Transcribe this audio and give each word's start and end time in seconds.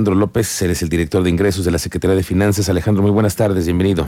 Alejandro 0.00 0.14
López, 0.14 0.62
eres 0.62 0.80
el 0.80 0.88
director 0.88 1.22
de 1.22 1.28
ingresos 1.28 1.66
de 1.66 1.70
la 1.70 1.78
Secretaría 1.78 2.16
de 2.16 2.22
Finanzas. 2.22 2.70
Alejandro, 2.70 3.02
muy 3.02 3.12
buenas 3.12 3.36
tardes, 3.36 3.66
bienvenido. 3.66 4.06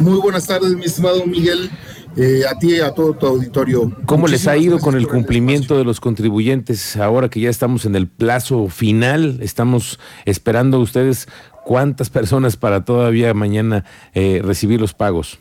Muy 0.00 0.18
buenas 0.18 0.48
tardes, 0.48 0.74
mi 0.74 0.86
estimado 0.86 1.24
Miguel. 1.24 1.70
Eh, 2.16 2.42
a 2.50 2.58
ti 2.58 2.72
y 2.72 2.80
a 2.80 2.90
todo 2.90 3.12
tu 3.14 3.26
auditorio. 3.26 3.92
¿Cómo 4.06 4.26
les 4.26 4.48
ha 4.48 4.56
ido 4.56 4.80
con 4.80 4.96
el 4.96 5.06
cumplimiento 5.06 5.78
de 5.78 5.84
los 5.84 6.00
contribuyentes 6.00 6.96
ahora 6.96 7.28
que 7.28 7.38
ya 7.38 7.48
estamos 7.48 7.84
en 7.84 7.94
el 7.94 8.08
plazo 8.08 8.66
final? 8.66 9.38
Estamos 9.40 10.00
esperando 10.24 10.80
ustedes 10.80 11.28
cuántas 11.64 12.10
personas 12.10 12.56
para 12.56 12.84
todavía 12.84 13.32
mañana 13.34 13.84
eh, 14.14 14.40
recibir 14.42 14.80
los 14.80 14.94
pagos. 14.94 15.38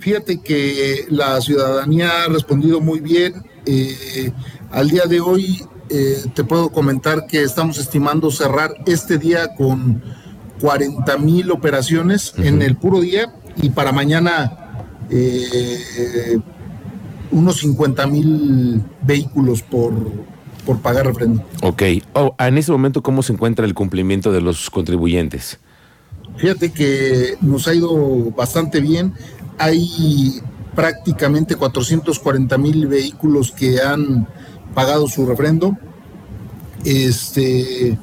Fíjate 0.00 0.42
que 0.42 1.06
la 1.08 1.40
ciudadanía 1.40 2.24
ha 2.24 2.28
respondido 2.28 2.82
muy 2.82 3.00
bien. 3.00 3.32
Eh, 3.64 4.30
al 4.70 4.90
día 4.90 5.04
de 5.08 5.18
hoy 5.20 5.64
eh, 5.90 6.24
te 6.34 6.44
puedo 6.44 6.70
comentar 6.70 7.26
que 7.26 7.42
estamos 7.42 7.78
estimando 7.78 8.30
cerrar 8.30 8.74
este 8.86 9.18
día 9.18 9.54
con 9.56 10.02
40 10.60 11.18
mil 11.18 11.50
operaciones 11.50 12.34
en 12.36 12.62
el 12.62 12.76
puro 12.76 13.00
día 13.00 13.32
y 13.56 13.70
para 13.70 13.92
mañana 13.92 14.84
eh, 15.10 16.38
unos 17.30 17.58
50 17.58 18.06
mil 18.06 18.82
vehículos 19.02 19.62
por, 19.62 19.94
por 20.64 20.80
pagar 20.80 21.06
refrendo. 21.06 21.44
Ok. 21.62 21.82
Oh, 22.14 22.34
en 22.38 22.58
este 22.58 22.72
momento, 22.72 23.02
¿cómo 23.02 23.22
se 23.22 23.32
encuentra 23.32 23.64
el 23.64 23.74
cumplimiento 23.74 24.32
de 24.32 24.40
los 24.40 24.70
contribuyentes? 24.70 25.58
Fíjate 26.36 26.72
que 26.72 27.36
nos 27.40 27.66
ha 27.68 27.74
ido 27.74 28.30
bastante 28.30 28.80
bien. 28.80 29.14
Hay 29.58 30.40
prácticamente 30.74 31.56
440 31.56 32.56
mil 32.58 32.86
vehículos 32.86 33.50
que 33.50 33.80
han 33.80 34.28
pagado 34.78 35.08
su 35.08 35.26
refrendo. 35.26 35.76
Este, 36.84 37.98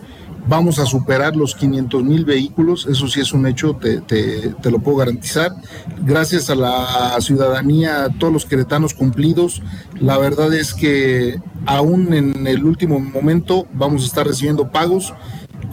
vamos 0.46 0.78
a 0.78 0.86
superar 0.86 1.34
los 1.34 1.56
500 1.56 2.04
mil 2.04 2.26
vehículos, 2.26 2.86
eso 2.86 3.08
sí 3.08 3.22
es 3.22 3.32
un 3.32 3.48
hecho, 3.48 3.78
te, 3.78 4.02
te, 4.02 4.70
lo 4.70 4.80
puedo 4.80 4.98
garantizar. 4.98 5.54
Gracias 6.02 6.50
a 6.50 6.56
la 6.56 7.16
ciudadanía, 7.22 8.04
a 8.04 8.10
todos 8.10 8.34
los 8.34 8.46
queretanos 8.46 8.94
cumplidos, 8.94 9.62
la 10.02 10.18
verdad 10.18 10.54
es 10.54 10.74
que 10.74 11.40
aún 11.66 12.14
en 12.14 12.46
el 12.46 12.66
último 12.66 13.00
momento 13.00 13.68
vamos 13.74 14.04
a 14.04 14.08
estar 14.08 14.28
recibiendo 14.28 14.70
pagos. 14.70 15.14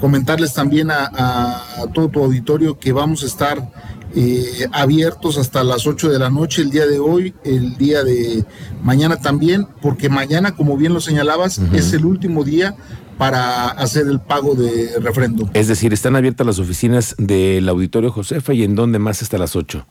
Comentarles 0.00 0.55
también 0.55 0.92
a 0.92 1.64
todo 1.92 2.08
tu 2.11 2.23
auditorio 2.23 2.78
que 2.78 2.92
vamos 2.92 3.25
a 3.25 3.27
estar 3.27 3.73
eh, 4.14 4.66
abiertos 4.72 5.38
hasta 5.38 5.64
las 5.64 5.86
8 5.86 6.10
de 6.10 6.18
la 6.18 6.30
noche 6.30 6.62
el 6.62 6.70
día 6.70 6.86
de 6.86 6.98
hoy, 6.98 7.34
el 7.44 7.77
día 7.77 8.05
de 8.05 8.44
mañana 8.82 9.16
también, 9.16 9.66
porque 9.80 10.08
mañana, 10.08 10.55
como 10.55 10.77
bien 10.77 10.92
lo 10.92 11.00
señalabas, 11.00 11.60
es 11.72 11.92
el 11.92 12.05
último 12.05 12.44
día 12.44 12.77
para 13.16 13.68
hacer 13.68 14.06
el 14.06 14.20
pago 14.20 14.55
de 14.55 14.98
refrendo. 15.00 15.48
Es 15.55 15.68
decir, 15.68 15.92
están 15.92 16.16
abiertas 16.16 16.46
las 16.46 16.58
oficinas 16.58 17.14
del 17.18 17.68
Auditorio 17.68 18.10
Josefa 18.10 18.52
y 18.52 18.64
en 18.64 18.74
dónde 18.74 18.98
más 18.98 19.22
hasta 19.22 19.38
las 19.38 19.56
8. 19.56 19.86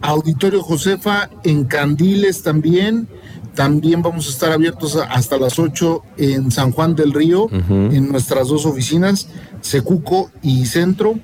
Auditorio 0.00 0.62
Josefa, 0.62 1.28
en 1.44 1.64
Candiles 1.64 2.42
también. 2.42 3.08
También 3.54 4.00
vamos 4.00 4.28
a 4.28 4.30
estar 4.30 4.50
abiertos 4.50 4.96
hasta 4.96 5.36
las 5.36 5.58
8 5.58 6.02
en 6.16 6.50
San 6.50 6.72
Juan 6.72 6.96
del 6.96 7.12
Río, 7.12 7.48
en 7.50 8.10
nuestras 8.10 8.48
dos 8.48 8.64
oficinas, 8.64 9.28
Secuco 9.60 10.30
y 10.40 10.64
Centro 10.64 11.16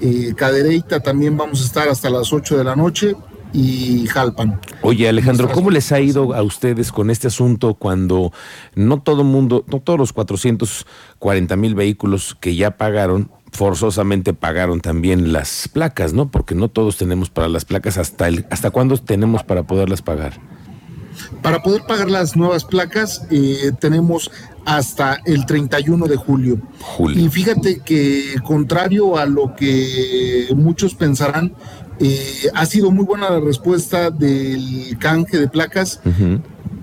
eh, 0.00 0.34
Cadereyta 0.36 1.00
también 1.00 1.36
vamos 1.36 1.62
a 1.62 1.64
estar 1.64 1.88
hasta 1.88 2.10
las 2.10 2.32
8 2.32 2.58
de 2.58 2.64
la 2.64 2.76
noche 2.76 3.14
y 3.52 4.06
Jalpan. 4.06 4.60
Oye 4.82 5.08
Alejandro, 5.08 5.50
¿cómo 5.50 5.70
les 5.70 5.92
ha 5.92 6.00
ido 6.00 6.34
a 6.34 6.42
ustedes 6.42 6.92
con 6.92 7.10
este 7.10 7.28
asunto 7.28 7.74
cuando 7.74 8.32
no 8.74 9.02
todo 9.02 9.24
mundo, 9.24 9.64
no 9.68 9.80
todos 9.80 9.98
los 9.98 10.12
440 10.12 11.56
mil 11.56 11.74
vehículos 11.74 12.36
que 12.40 12.54
ya 12.54 12.76
pagaron, 12.76 13.30
forzosamente 13.52 14.32
pagaron 14.32 14.80
también 14.80 15.32
las 15.32 15.68
placas, 15.72 16.12
¿no? 16.12 16.30
Porque 16.30 16.54
no 16.54 16.68
todos 16.68 16.96
tenemos 16.96 17.30
para 17.30 17.48
las 17.48 17.64
placas 17.64 17.98
hasta 17.98 18.28
el, 18.28 18.46
hasta 18.50 18.70
cuándo 18.70 18.96
tenemos 18.98 19.42
para 19.42 19.64
poderlas 19.64 20.02
pagar. 20.02 20.40
Para 21.42 21.62
poder 21.62 21.82
pagar 21.86 22.10
las 22.10 22.36
nuevas 22.36 22.64
placas 22.64 23.22
eh, 23.30 23.72
tenemos 23.78 24.30
hasta 24.64 25.20
el 25.24 25.46
31 25.46 26.06
de 26.06 26.16
julio. 26.16 26.60
Y 27.14 27.28
fíjate 27.28 27.80
que 27.80 28.34
contrario 28.44 29.16
a 29.16 29.26
lo 29.26 29.54
que 29.56 30.48
muchos 30.54 30.94
pensarán, 30.94 31.54
eh, 31.98 32.48
ha 32.54 32.66
sido 32.66 32.90
muy 32.90 33.04
buena 33.04 33.30
la 33.30 33.40
respuesta 33.40 34.10
del 34.10 34.96
canje 34.98 35.38
de 35.38 35.48
placas. 35.48 36.00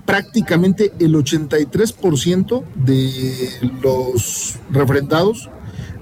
Prácticamente 0.04 0.92
el 0.98 1.14
83% 1.14 2.64
de 2.74 3.50
los 3.82 4.56
refrendados 4.70 5.50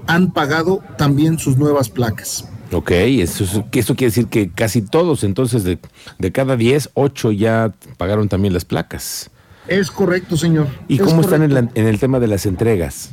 han 0.07 0.31
pagado 0.31 0.81
también 0.97 1.37
sus 1.37 1.57
nuevas 1.57 1.89
placas. 1.89 2.47
Ok, 2.71 2.91
eso, 2.91 3.43
eso 3.71 3.95
quiere 3.95 4.09
decir 4.09 4.27
que 4.27 4.51
casi 4.51 4.81
todos, 4.81 5.23
entonces 5.23 5.63
de, 5.63 5.79
de 6.19 6.31
cada 6.31 6.57
10, 6.57 6.91
8 6.93 7.31
ya 7.31 7.73
pagaron 7.97 8.27
también 8.27 8.53
las 8.53 8.65
placas. 8.65 9.29
Es 9.67 9.91
correcto, 9.91 10.37
señor. 10.37 10.67
¿Y 10.87 10.97
cómo 10.97 11.21
están 11.21 11.43
en, 11.43 11.69
el 11.75 11.99
tema 11.99 12.19
de 12.19 12.27
las 12.27 12.45
entregas? 12.45 13.11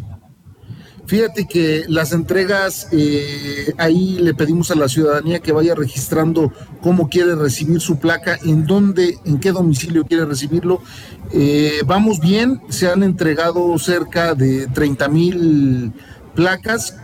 Fíjate 1.07 1.47
que 1.47 1.85
las 1.87 2.13
entregas, 2.13 2.89
eh, 2.93 3.75
ahí 3.77 4.19
le 4.21 4.33
pedimos 4.33 4.71
a 4.71 4.75
la 4.75 4.89
ciudadanía 4.89 5.41
que 5.41 5.53
vaya 5.53 5.75
registrando 5.75 6.51
cómo 6.81 7.11
quiere 7.11 7.35
recibir 7.35 7.81
su 7.81 7.99
placa, 7.99 8.39
en 8.43 8.65
dónde, 8.67 9.19
en 9.27 9.39
qué 9.39 9.53
domicilio 9.53 10.05
quiere 10.07 10.25
recibirlo. 10.25 10.81
Eh, 11.31 11.81
vamos 11.87 12.21
bien, 12.21 12.63
se 12.71 12.89
han 12.89 13.03
entregado 13.03 13.79
cerca 13.79 14.35
de 14.35 14.67
30 14.69 15.09
mil 15.09 15.93
placas 16.35 16.97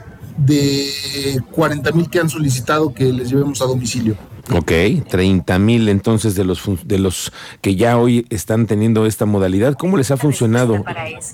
de 0.45 1.41
40 1.53 1.93
mil 1.93 2.09
que 2.09 2.19
han 2.19 2.29
solicitado 2.29 2.93
que 2.95 3.13
les 3.13 3.31
llevemos 3.31 3.61
a 3.63 3.67
domicilio. 3.67 4.17
Ok, 4.53 4.73
30 5.09 5.59
mil 5.61 5.89
entonces 5.89 6.35
de 6.35 6.45
los, 6.45 6.63
de 6.85 6.99
los 6.99 7.33
que 7.61 7.77
ya 7.77 7.99
hoy 7.99 8.27
están 8.31 8.67
teniendo 8.67 9.07
esta 9.07 9.27
modalidad. 9.27 9.75
¿Cómo 9.75 9.97
les 9.97 10.11
ha 10.11 10.17
funcionado 10.17 10.85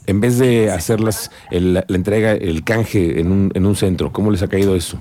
en 0.07 0.21
vez 0.21 0.39
de 0.39 0.71
hacerlas 0.71 1.31
la 1.51 1.85
entrega, 1.89 2.33
el 2.33 2.63
canje 2.63 3.21
en 3.21 3.33
un, 3.33 3.53
en 3.55 3.65
un 3.65 3.77
centro? 3.77 4.13
¿Cómo 4.13 4.31
les 4.31 4.43
ha 4.43 4.49
caído 4.49 4.77
eso? 4.77 5.01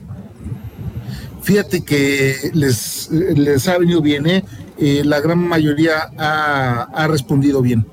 Fíjate 1.41 1.83
que 1.83 2.35
les, 2.53 3.09
les 3.11 3.67
ha 3.67 3.77
venido 3.77 4.01
bien, 4.01 4.27
¿eh? 4.27 4.45
eh 4.79 5.03
la 5.03 5.19
gran 5.19 5.39
mayoría 5.39 6.09
ha, 6.17 6.87
ha 6.93 7.07
respondido 7.07 7.61
bien. 7.61 7.85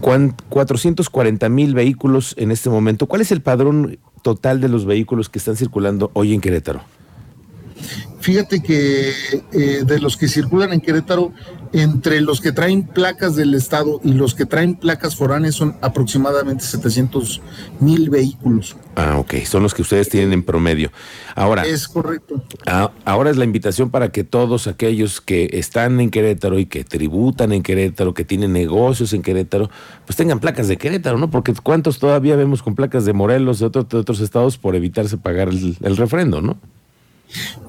440 0.00 1.48
mil 1.48 1.74
vehículos 1.74 2.34
en 2.38 2.50
este 2.50 2.70
momento. 2.70 3.06
¿Cuál 3.06 3.22
es 3.22 3.32
el 3.32 3.42
padrón 3.42 3.98
total 4.26 4.60
de 4.60 4.68
los 4.68 4.84
vehículos 4.86 5.28
que 5.28 5.38
están 5.38 5.54
circulando 5.54 6.10
hoy 6.12 6.34
en 6.34 6.40
Querétaro? 6.40 6.82
Fíjate 8.18 8.60
que 8.60 9.12
eh, 9.52 9.84
de 9.86 10.00
los 10.00 10.16
que 10.16 10.26
circulan 10.26 10.72
en 10.72 10.80
Querétaro, 10.80 11.32
entre 11.76 12.22
los 12.22 12.40
que 12.40 12.52
traen 12.52 12.84
placas 12.86 13.36
del 13.36 13.52
Estado 13.52 14.00
y 14.02 14.12
los 14.12 14.34
que 14.34 14.46
traen 14.46 14.76
placas 14.76 15.14
foráneas 15.14 15.54
son 15.54 15.76
aproximadamente 15.82 16.64
700 16.64 17.42
mil 17.80 18.08
vehículos. 18.08 18.76
Ah, 18.94 19.18
ok, 19.18 19.34
son 19.44 19.62
los 19.62 19.74
que 19.74 19.82
ustedes 19.82 20.08
tienen 20.08 20.32
en 20.32 20.42
promedio. 20.42 20.90
Ahora. 21.34 21.66
Es 21.66 21.86
correcto. 21.86 22.42
ahora 23.04 23.30
es 23.30 23.36
la 23.36 23.44
invitación 23.44 23.90
para 23.90 24.08
que 24.08 24.24
todos 24.24 24.66
aquellos 24.68 25.20
que 25.20 25.50
están 25.52 26.00
en 26.00 26.10
Querétaro 26.10 26.58
y 26.58 26.64
que 26.64 26.82
tributan 26.82 27.52
en 27.52 27.62
Querétaro, 27.62 28.14
que 28.14 28.24
tienen 28.24 28.54
negocios 28.54 29.12
en 29.12 29.20
Querétaro, 29.20 29.68
pues 30.06 30.16
tengan 30.16 30.40
placas 30.40 30.68
de 30.68 30.78
Querétaro, 30.78 31.18
¿no? 31.18 31.30
Porque 31.30 31.52
¿cuántos 31.62 31.98
todavía 31.98 32.36
vemos 32.36 32.62
con 32.62 32.74
placas 32.74 33.04
de 33.04 33.12
Morelos, 33.12 33.58
de, 33.58 33.68
de 33.68 33.98
otros 33.98 34.20
estados, 34.20 34.56
por 34.56 34.74
evitarse 34.76 35.18
pagar 35.18 35.50
el, 35.50 35.76
el 35.82 35.96
refrendo, 35.98 36.40
¿no? 36.40 36.56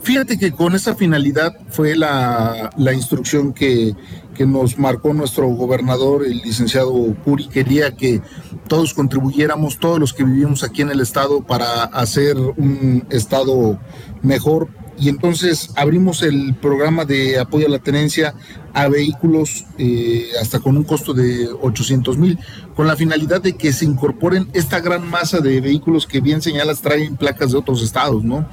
Fíjate 0.02 0.38
que 0.38 0.52
con 0.52 0.76
esa 0.76 0.96
finalidad 0.96 1.54
fue 1.70 1.96
la, 1.96 2.72
instrucción 2.94 3.54
que, 3.54 3.96
nos 4.40 4.78
marcó 4.78 5.14
nuestro 5.14 5.48
gobernador, 5.48 6.24
el 6.24 6.38
licenciado 6.38 6.94
Curi, 7.26 7.48
quería 7.48 7.96
que 7.96 8.22
todos 8.68 8.94
contribuyéramos, 8.94 9.80
todos 9.80 10.00
los 10.00 10.14
que 10.14 10.24
vivimos 10.24 10.64
aquí 10.64 10.84
en 10.84 10.92
el 10.92 11.02
estado, 11.02 11.42
para 11.42 11.84
hacer 11.86 12.38
un 12.38 13.06
estado 13.10 13.80
mejor. 14.22 14.70
Y 15.00 15.10
entonces 15.10 15.72
abrimos 15.76 16.24
el 16.24 16.56
programa 16.56 17.04
de 17.04 17.40
apoyo 17.40 17.68
a 17.68 17.70
la 17.70 17.80
tenencia 17.80 18.34
a 18.74 18.88
vehículos 18.88 19.66
eh, 19.78 20.28
hasta 20.40 20.60
con 20.60 20.78
un 20.78 20.84
costo 20.84 21.14
de 21.14 21.50
800 21.62 22.18
mil, 22.18 22.40
con 22.76 22.88
la 22.88 22.96
finalidad 22.96 23.42
de 23.42 23.54
que 23.54 23.74
se 23.74 23.86
incorporen 23.86 24.50
esta 24.54 24.80
gran 24.80 25.08
masa 25.08 25.40
de 25.40 25.62
vehículos 25.62 26.08
que 26.08 26.22
bien 26.22 26.42
señalas 26.42 26.82
traen 26.82 27.18
placas 27.18 27.52
de 27.52 27.58
otros 27.58 27.84
estados, 27.84 28.24
¿no? 28.24 28.48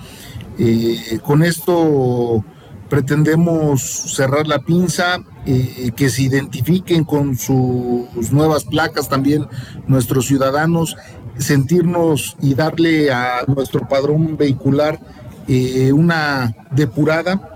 Eh, 0.59 1.19
con 1.25 1.43
esto 1.43 2.45
pretendemos 2.89 3.83
cerrar 3.83 4.47
la 4.47 4.61
pinza, 4.61 5.19
eh, 5.47 5.91
que 5.97 6.09
se 6.09 6.23
identifiquen 6.23 7.05
con 7.05 7.37
sus 7.37 8.31
nuevas 8.31 8.65
placas 8.65 9.09
también 9.09 9.47
nuestros 9.87 10.27
ciudadanos, 10.27 10.97
sentirnos 11.39 12.37
y 12.41 12.55
darle 12.55 13.12
a 13.12 13.45
nuestro 13.49 13.89
padrón 13.89 14.37
vehicular 14.37 15.01
eh, 15.49 15.93
una 15.93 16.55
depurada. 16.71 17.51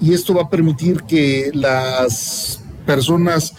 Y 0.00 0.12
esto 0.12 0.34
va 0.34 0.42
a 0.42 0.50
permitir 0.50 1.02
que 1.02 1.50
las 1.54 2.62
personas 2.84 3.54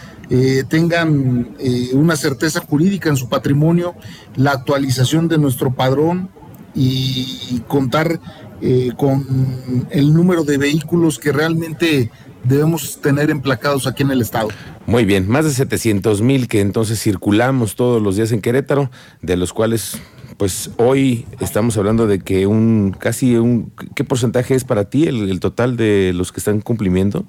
tengan 0.70 1.56
una 1.94 2.16
certeza 2.16 2.60
jurídica 2.60 3.10
en 3.10 3.16
su 3.16 3.30
patrimonio, 3.30 3.94
la 4.36 4.52
actualización 4.52 5.28
de 5.28 5.38
nuestro 5.38 5.72
padrón 5.76 6.30
y 6.74 7.62
contar 7.68 8.20
eh, 8.68 8.94
con 8.98 9.86
el 9.92 10.12
número 10.12 10.44
de 10.44 10.58
vehículos 10.58 11.20
que 11.20 11.32
realmente 11.32 12.10
debemos 12.44 13.00
tener 13.00 13.30
emplacados 13.30 13.86
aquí 13.86 14.02
en 14.02 14.10
el 14.10 14.22
estado. 14.22 14.48
Muy 14.88 15.06
bien, 15.06 15.30
más 15.30 15.46
de 15.46 15.52
700 15.52 16.24
mil 16.24 16.48
que 16.48 16.62
entonces 16.62 17.00
circulamos 17.00 17.76
todos 17.76 18.02
los 18.02 18.16
días 18.16 18.32
en 18.32 18.42
Querétaro, 18.42 18.90
de 19.22 19.38
los 19.38 19.54
cuales 19.54 20.00
pues 20.38 20.72
hoy 20.78 21.28
estamos 21.42 21.78
hablando 21.78 22.08
de 22.08 22.18
que 22.18 22.48
un 22.48 22.96
casi 22.98 23.36
un 23.36 23.72
¿qué 23.94 24.04
porcentaje 24.04 24.56
es 24.56 24.64
para 24.64 24.90
ti 24.90 25.04
el, 25.04 25.40
total 25.40 25.78
de 25.78 26.12
los 26.16 26.32
que 26.32 26.40
están 26.40 26.62
cumplimiendo? 26.62 27.24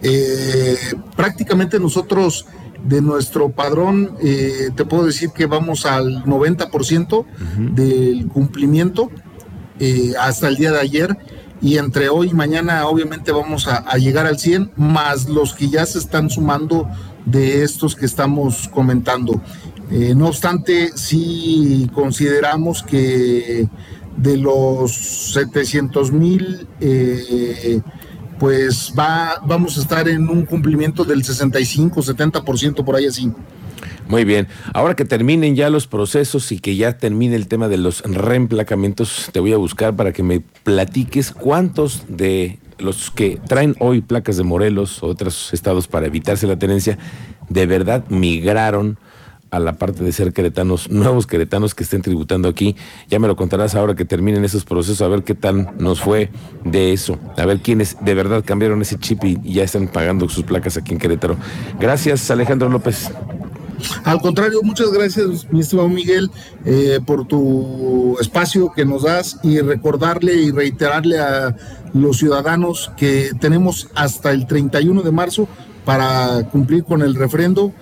Eh, 0.00 0.76
prácticamente 1.16 1.80
nosotros 1.80 2.46
de 2.84 3.02
nuestro 3.02 3.50
padrón 3.50 4.12
eh, 4.22 4.70
te 4.76 4.84
puedo 4.84 5.06
decir 5.06 5.30
que 5.30 5.46
vamos 5.46 5.86
al 5.86 6.22
90% 6.24 7.26
del 7.74 8.28
cumplimiento 8.28 9.10
eh, 9.80 10.12
hasta 10.18 10.48
el 10.48 10.56
día 10.56 10.72
de 10.72 10.80
ayer 10.80 11.16
y 11.60 11.78
entre 11.78 12.08
hoy 12.08 12.30
y 12.30 12.34
mañana 12.34 12.86
obviamente 12.86 13.32
vamos 13.32 13.66
a, 13.66 13.96
llegar 13.96 14.26
al 14.26 14.38
100 14.38 14.72
más 14.76 15.28
los 15.28 15.54
que 15.54 15.68
ya 15.68 15.86
se 15.86 15.98
están 15.98 16.30
sumando 16.30 16.88
de 17.24 17.62
estos 17.62 17.96
que 17.96 18.06
estamos 18.06 18.68
comentando. 18.68 19.40
Eh, 19.90 20.14
no 20.14 20.28
obstante, 20.28 20.90
sí 20.94 21.88
consideramos 21.94 22.82
que 22.82 23.68
de 24.16 24.36
los 24.36 24.92
700 25.32 26.12
mil, 26.12 26.66
eh, 26.80 27.80
pues 28.38 28.92
va, 28.98 29.40
vamos 29.46 29.78
a 29.78 29.80
estar 29.80 30.08
en 30.08 30.28
un 30.28 30.44
cumplimiento 30.44 31.04
del 31.04 31.24
65, 31.24 32.02
70% 32.02 32.84
por 32.84 32.96
ahí 32.96 33.06
así. 33.06 33.32
Muy 34.08 34.24
bien. 34.24 34.48
Ahora 34.72 34.94
que 34.94 35.04
terminen 35.04 35.56
ya 35.56 35.70
los 35.70 35.86
procesos 35.86 36.52
y 36.52 36.58
que 36.58 36.76
ya 36.76 36.98
termine 36.98 37.36
el 37.36 37.48
tema 37.48 37.68
de 37.68 37.78
los 37.78 38.02
reemplacamientos, 38.02 39.30
te 39.32 39.40
voy 39.40 39.52
a 39.52 39.56
buscar 39.56 39.96
para 39.96 40.12
que 40.12 40.22
me 40.22 40.40
platiques 40.40 41.32
cuántos 41.32 42.04
de 42.08 42.58
los 42.78 43.10
que 43.10 43.40
traen 43.48 43.74
hoy 43.78 44.00
placas 44.02 44.36
de 44.36 44.44
Morelos 44.44 45.02
o 45.02 45.06
otros 45.06 45.52
estados 45.52 45.88
para 45.88 46.06
evitarse 46.06 46.46
la 46.46 46.58
tenencia, 46.58 46.98
de 47.48 47.66
verdad 47.66 48.04
migraron 48.08 48.98
a 49.50 49.60
la 49.60 49.74
parte 49.74 50.02
de 50.02 50.12
ser 50.12 50.32
queretanos, 50.32 50.90
nuevos 50.90 51.26
queretanos 51.26 51.74
que 51.74 51.84
estén 51.84 52.02
tributando 52.02 52.48
aquí. 52.48 52.76
Ya 53.08 53.18
me 53.18 53.28
lo 53.28 53.36
contarás 53.36 53.74
ahora 53.74 53.94
que 53.94 54.04
terminen 54.04 54.44
esos 54.44 54.64
procesos, 54.64 55.02
a 55.02 55.08
ver 55.08 55.22
qué 55.22 55.34
tal 55.34 55.70
nos 55.78 56.00
fue 56.00 56.30
de 56.64 56.92
eso, 56.92 57.18
a 57.36 57.46
ver 57.46 57.60
quiénes 57.60 57.96
de 58.00 58.14
verdad 58.14 58.44
cambiaron 58.44 58.82
ese 58.82 58.98
chip 58.98 59.24
y 59.24 59.40
ya 59.52 59.62
están 59.62 59.88
pagando 59.88 60.28
sus 60.28 60.44
placas 60.44 60.76
aquí 60.76 60.92
en 60.92 60.98
Querétaro. 60.98 61.36
Gracias, 61.78 62.30
Alejandro 62.30 62.68
López. 62.68 63.10
Al 64.04 64.20
contrario, 64.20 64.60
muchas 64.62 64.90
gracias, 64.90 65.46
mi 65.50 65.62
Miguel, 65.88 66.30
eh, 66.64 67.00
por 67.04 67.26
tu 67.26 68.16
espacio 68.20 68.72
que 68.74 68.84
nos 68.84 69.02
das 69.02 69.38
y 69.42 69.60
recordarle 69.60 70.34
y 70.34 70.50
reiterarle 70.50 71.18
a 71.18 71.56
los 71.92 72.18
ciudadanos 72.18 72.90
que 72.96 73.30
tenemos 73.40 73.88
hasta 73.94 74.32
el 74.32 74.46
31 74.46 75.02
de 75.02 75.12
marzo 75.12 75.48
para 75.84 76.48
cumplir 76.50 76.84
con 76.84 77.02
el 77.02 77.14
refrendo 77.14 77.72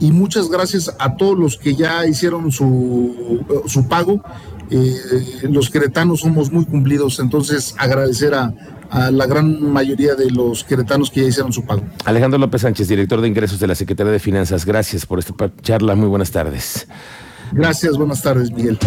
y 0.00 0.10
muchas 0.10 0.48
gracias 0.48 0.94
a 0.98 1.16
todos 1.16 1.38
los 1.38 1.56
que 1.56 1.74
ya 1.74 2.06
hicieron 2.06 2.52
su, 2.52 3.44
su 3.66 3.88
pago. 3.88 4.22
Eh, 4.76 5.48
los 5.50 5.70
queretanos 5.70 6.20
somos 6.20 6.50
muy 6.50 6.64
cumplidos, 6.64 7.20
entonces 7.20 7.74
agradecer 7.78 8.34
a, 8.34 8.52
a 8.90 9.10
la 9.10 9.26
gran 9.26 9.72
mayoría 9.72 10.14
de 10.14 10.30
los 10.30 10.64
queretanos 10.64 11.10
que 11.10 11.22
ya 11.22 11.28
hicieron 11.28 11.52
su 11.52 11.64
pago. 11.64 11.82
Alejandro 12.04 12.38
López 12.38 12.62
Sánchez, 12.62 12.88
director 12.88 13.20
de 13.20 13.28
ingresos 13.28 13.60
de 13.60 13.68
la 13.68 13.74
Secretaría 13.74 14.12
de 14.12 14.18
Finanzas, 14.18 14.64
gracias 14.64 15.06
por 15.06 15.18
esta 15.20 15.34
charla. 15.62 15.94
Muy 15.94 16.08
buenas 16.08 16.30
tardes. 16.30 16.88
Gracias, 17.52 17.96
buenas 17.96 18.20
tardes, 18.22 18.50
Miguel. 18.50 18.78